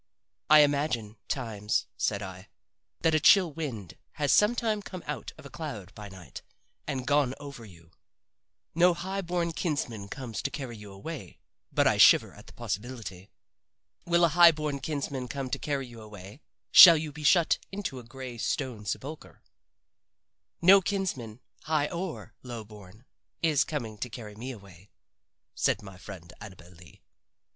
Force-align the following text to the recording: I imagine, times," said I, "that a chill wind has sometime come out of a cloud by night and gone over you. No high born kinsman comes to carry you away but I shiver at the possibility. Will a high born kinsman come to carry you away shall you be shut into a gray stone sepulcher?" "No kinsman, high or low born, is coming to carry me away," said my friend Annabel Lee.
I 0.49 0.61
imagine, 0.61 1.17
times," 1.27 1.85
said 1.95 2.23
I, 2.23 2.49
"that 3.01 3.13
a 3.13 3.19
chill 3.19 3.53
wind 3.53 3.99
has 4.13 4.31
sometime 4.33 4.81
come 4.81 5.03
out 5.05 5.31
of 5.37 5.45
a 5.45 5.49
cloud 5.51 5.93
by 5.93 6.09
night 6.09 6.41
and 6.87 7.05
gone 7.05 7.35
over 7.39 7.65
you. 7.65 7.91
No 8.73 8.95
high 8.95 9.21
born 9.21 9.51
kinsman 9.51 10.07
comes 10.09 10.41
to 10.41 10.49
carry 10.49 10.75
you 10.75 10.91
away 10.91 11.37
but 11.71 11.85
I 11.85 11.97
shiver 11.97 12.33
at 12.33 12.47
the 12.47 12.53
possibility. 12.53 13.29
Will 14.03 14.25
a 14.25 14.29
high 14.29 14.51
born 14.51 14.79
kinsman 14.79 15.27
come 15.27 15.51
to 15.51 15.59
carry 15.59 15.85
you 15.85 16.01
away 16.01 16.41
shall 16.71 16.97
you 16.97 17.11
be 17.11 17.21
shut 17.23 17.59
into 17.71 17.99
a 17.99 18.03
gray 18.03 18.39
stone 18.39 18.87
sepulcher?" 18.87 19.43
"No 20.63 20.81
kinsman, 20.81 21.41
high 21.65 21.85
or 21.89 22.33
low 22.41 22.63
born, 22.63 23.05
is 23.43 23.63
coming 23.63 23.99
to 23.99 24.09
carry 24.09 24.33
me 24.33 24.49
away," 24.49 24.89
said 25.53 25.83
my 25.83 25.99
friend 25.99 26.33
Annabel 26.41 26.71
Lee. 26.71 27.03